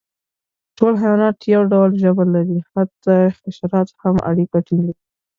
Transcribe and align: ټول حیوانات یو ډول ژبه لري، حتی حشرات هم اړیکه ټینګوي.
ټول 0.77 0.93
حیوانات 1.01 1.37
یو 1.53 1.61
ډول 1.73 1.89
ژبه 2.03 2.25
لري، 2.35 2.59
حتی 2.73 3.15
حشرات 3.37 3.89
هم 4.01 4.15
اړیکه 4.29 4.57
ټینګوي. 4.67 4.93